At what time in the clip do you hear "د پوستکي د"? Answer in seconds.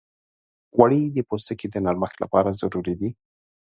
1.15-1.75